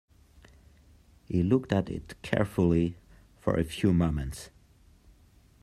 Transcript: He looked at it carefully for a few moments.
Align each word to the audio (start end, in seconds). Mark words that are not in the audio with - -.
He 1.27 1.43
looked 1.43 1.71
at 1.71 1.87
it 1.87 2.19
carefully 2.23 2.95
for 3.37 3.55
a 3.59 3.63
few 3.63 3.93
moments. 3.93 4.49